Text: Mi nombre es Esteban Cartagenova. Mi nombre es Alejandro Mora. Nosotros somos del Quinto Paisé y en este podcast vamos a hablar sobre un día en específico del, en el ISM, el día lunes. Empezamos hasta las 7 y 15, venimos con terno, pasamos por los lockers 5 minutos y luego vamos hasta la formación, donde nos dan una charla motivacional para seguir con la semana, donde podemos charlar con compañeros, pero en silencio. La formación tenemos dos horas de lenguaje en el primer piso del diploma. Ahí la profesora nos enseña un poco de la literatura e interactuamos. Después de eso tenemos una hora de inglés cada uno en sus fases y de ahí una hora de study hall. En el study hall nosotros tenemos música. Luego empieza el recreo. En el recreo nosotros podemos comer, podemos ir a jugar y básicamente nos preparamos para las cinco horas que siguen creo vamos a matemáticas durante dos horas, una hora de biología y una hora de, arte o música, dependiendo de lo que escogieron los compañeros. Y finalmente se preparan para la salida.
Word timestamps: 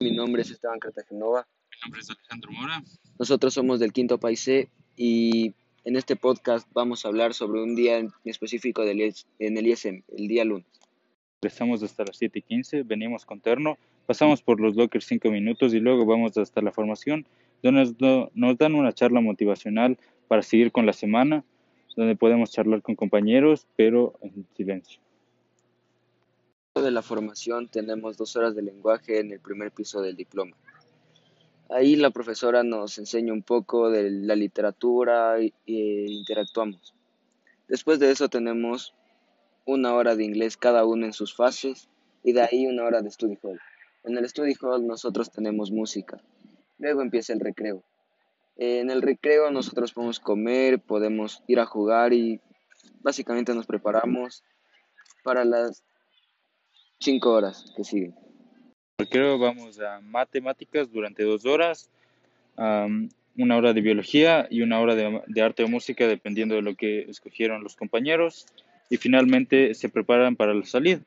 Mi 0.00 0.12
nombre 0.12 0.42
es 0.42 0.50
Esteban 0.50 0.78
Cartagenova. 0.78 1.46
Mi 1.70 1.76
nombre 1.82 2.00
es 2.00 2.10
Alejandro 2.10 2.52
Mora. 2.52 2.82
Nosotros 3.18 3.54
somos 3.54 3.80
del 3.80 3.92
Quinto 3.92 4.18
Paisé 4.18 4.68
y 4.96 5.54
en 5.84 5.96
este 5.96 6.16
podcast 6.16 6.68
vamos 6.72 7.04
a 7.04 7.08
hablar 7.08 7.34
sobre 7.34 7.62
un 7.62 7.74
día 7.74 7.98
en 7.98 8.12
específico 8.24 8.84
del, 8.84 9.14
en 9.38 9.58
el 9.58 9.66
ISM, 9.66 10.02
el 10.16 10.28
día 10.28 10.44
lunes. 10.44 10.66
Empezamos 11.40 11.82
hasta 11.82 12.04
las 12.04 12.16
7 12.16 12.38
y 12.38 12.42
15, 12.42 12.82
venimos 12.82 13.24
con 13.24 13.40
terno, 13.40 13.78
pasamos 14.06 14.42
por 14.42 14.60
los 14.60 14.76
lockers 14.76 15.06
5 15.06 15.30
minutos 15.30 15.72
y 15.72 15.80
luego 15.80 16.04
vamos 16.04 16.36
hasta 16.36 16.60
la 16.62 16.72
formación, 16.72 17.26
donde 17.62 17.94
nos 18.34 18.58
dan 18.58 18.74
una 18.74 18.92
charla 18.92 19.20
motivacional 19.20 19.98
para 20.26 20.42
seguir 20.42 20.72
con 20.72 20.84
la 20.84 20.92
semana, 20.92 21.44
donde 21.96 22.16
podemos 22.16 22.50
charlar 22.50 22.82
con 22.82 22.96
compañeros, 22.96 23.66
pero 23.76 24.14
en 24.20 24.46
silencio. 24.56 25.00
La 26.98 27.02
formación 27.02 27.68
tenemos 27.68 28.16
dos 28.16 28.34
horas 28.34 28.56
de 28.56 28.62
lenguaje 28.62 29.20
en 29.20 29.30
el 29.30 29.38
primer 29.38 29.70
piso 29.70 30.02
del 30.02 30.16
diploma. 30.16 30.56
Ahí 31.70 31.94
la 31.94 32.10
profesora 32.10 32.64
nos 32.64 32.98
enseña 32.98 33.32
un 33.32 33.44
poco 33.44 33.88
de 33.88 34.10
la 34.10 34.34
literatura 34.34 35.38
e 35.38 35.52
interactuamos. 35.64 36.96
Después 37.68 38.00
de 38.00 38.10
eso 38.10 38.28
tenemos 38.28 38.96
una 39.64 39.94
hora 39.94 40.16
de 40.16 40.24
inglés 40.24 40.56
cada 40.56 40.84
uno 40.84 41.06
en 41.06 41.12
sus 41.12 41.36
fases 41.36 41.88
y 42.24 42.32
de 42.32 42.42
ahí 42.42 42.66
una 42.66 42.82
hora 42.82 43.00
de 43.00 43.12
study 43.12 43.38
hall. 43.44 43.60
En 44.02 44.18
el 44.18 44.28
study 44.28 44.56
hall 44.60 44.84
nosotros 44.84 45.30
tenemos 45.30 45.70
música. 45.70 46.20
Luego 46.78 47.00
empieza 47.00 47.32
el 47.32 47.38
recreo. 47.38 47.84
En 48.56 48.90
el 48.90 49.02
recreo 49.02 49.52
nosotros 49.52 49.92
podemos 49.92 50.18
comer, 50.18 50.80
podemos 50.80 51.44
ir 51.46 51.60
a 51.60 51.64
jugar 51.64 52.12
y 52.12 52.40
básicamente 53.02 53.54
nos 53.54 53.66
preparamos 53.66 54.42
para 55.22 55.44
las 55.44 55.84
cinco 57.00 57.32
horas 57.32 57.72
que 57.76 57.84
siguen 57.84 58.14
creo 59.06 59.38
vamos 59.38 59.78
a 59.80 60.00
matemáticas 60.00 60.90
durante 60.90 61.22
dos 61.22 61.44
horas, 61.46 61.90
una 62.56 63.56
hora 63.56 63.72
de 63.72 63.80
biología 63.80 64.48
y 64.50 64.62
una 64.62 64.80
hora 64.80 64.94
de, 64.94 65.42
arte 65.42 65.62
o 65.62 65.68
música, 65.68 66.08
dependiendo 66.08 66.56
de 66.56 66.62
lo 66.62 66.74
que 66.74 67.02
escogieron 67.02 67.62
los 67.62 67.76
compañeros. 67.76 68.46
Y 68.90 68.96
finalmente 68.96 69.74
se 69.74 69.88
preparan 69.88 70.34
para 70.34 70.54
la 70.54 70.64
salida. 70.64 71.00